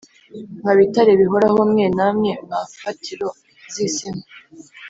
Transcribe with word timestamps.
Mwa 0.59 0.73
bitare 0.79 1.11
bihoraho 1.21 1.59
mwe 1.71 1.85
namwe 1.97 2.31
mwa 2.45 2.59
mfatiro 2.69 3.27
z’isi 3.73 4.07
mwe 4.13 4.25